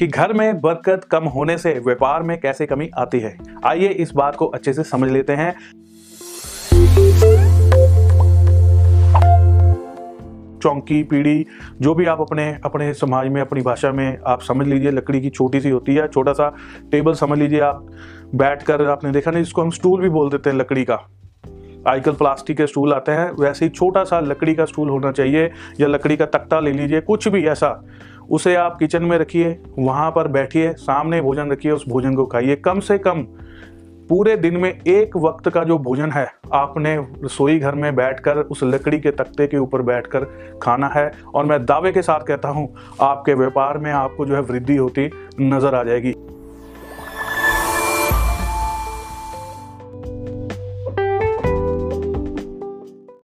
कि 0.00 0.06
घर 0.06 0.32
में 0.32 0.60
बरकत 0.60 1.04
कम 1.10 1.24
होने 1.24 1.58
से 1.58 1.72
व्यापार 1.78 2.22
में 2.22 2.40
कैसे 2.40 2.66
कमी 2.66 2.90
आती 2.98 3.20
है? 3.20 3.38
आइए 3.64 3.88
इस 3.88 4.12
बात 4.14 4.36
को 4.36 4.46
अच्छे 4.46 4.72
से 4.72 4.82
समझ 4.82 5.10
लेते 5.10 5.32
हैं। 5.32 5.52
चौंकी 10.62 11.02
पीढ़ी 11.02 11.46
जो 11.80 11.94
भी 11.94 12.06
आप 12.06 12.20
अपने 12.20 12.58
अपने 12.64 12.94
समाज 12.94 13.28
में, 13.28 13.40
अपनी 13.40 13.62
भाषा 13.62 13.92
में 13.92 14.18
आप 14.26 14.42
समझ 14.42 14.66
लीजिए, 14.66 14.90
लकड़ी 14.90 15.20
की 15.20 15.30
छोटी 15.30 15.60
सी 15.60 15.70
होती 15.70 15.94
है 15.94 16.08
छोटा 16.08 16.32
सा 16.32 16.54
टेबल 16.90 17.14
समझ 17.14 17.38
लीजिए 17.38 17.60
आप 17.60 17.86
बैठ 18.34 18.62
कर 18.62 18.86
आपने 18.86 19.10
देखा 19.10 19.30
ना 19.30 19.38
इसको 19.38 19.62
हम 19.62 19.70
स्टूल 19.70 20.00
भी 20.00 20.08
बोल 20.08 20.30
देते 20.30 20.50
हैं 20.50 20.56
लकड़ी 20.56 20.84
का। 20.84 21.08
आजकल 21.88 22.12
प्लास्टिक 22.12 22.56
के 22.56 22.66
स्टूल 22.66 22.92
आते 22.92 23.12
हैं, 23.12 23.30
वैसे 23.30 23.64
ही 23.64 23.68
छोटा 23.70 24.04
सा 24.04 24.20
लकड़ी 24.20 24.54
का 24.54 24.64
स्टूल 24.64 24.88
होना 24.88 25.12
चाहिए, 25.12 25.50
या 25.80 25.88
लकड़ी 25.88 26.16
का 26.16 26.26
तख्ता 26.26 26.60
ले 26.60 26.72
लीजिए, 26.72 27.00
कुछ 27.00 27.28
भी 27.28 27.46
ऐसा। 27.46 27.84
उसे 28.30 28.54
आप 28.54 28.76
किचन 28.78 29.02
में 29.02 29.16
रखिए, 29.18 29.58
वहाँ 29.78 30.10
पर 30.10 30.28
बैठिए, 30.28 30.72
सामने 30.72 31.20
भोजन 31.20 31.50
रखिए, 31.50 31.72
उस 31.72 31.84
भोजन 31.88 32.14
को 32.14 32.26
खाइए। 32.26 32.56
कम 32.56 32.80
से 32.80 32.98
कम 32.98 33.26
पूरे 34.10 34.36
दिन 34.36 34.56
में 34.56 34.70
एक 34.70 35.16
वक्त 35.16 35.48
का 35.48 35.62
जो 35.64 35.76
भोजन 35.78 36.10
है, 36.10 36.26
आपने 36.52 36.96
रसोई 37.24 37.58
घर 37.58 37.74
में 37.74 37.94
बैठकर, 37.96 38.36
उस 38.36 38.62
लकड़ी 38.62 38.98
के 39.00 39.10
तख्ते 39.10 39.46
के 39.46 39.56
ऊपर 39.56 39.82
बैठकर 39.82 40.24
खाना 40.62 40.86
है। 40.86 41.10
और 41.34 41.44
मैं 41.44 41.64
दावे 41.64 41.92
के 41.92 42.02
साथ 42.02 42.20
कहता 42.20 42.48
हूँ, 42.48 42.68
आपके 43.00 43.34
व्यापार 43.34 43.78
में 43.78 43.90
आपको 43.92 44.26
जो 44.26 44.34
है 44.34 44.40
वृद्धि 44.40 44.76
होती 44.76 45.10
नज़र 45.40 45.74
आ 45.74 45.82
जाएगी। 45.84 46.14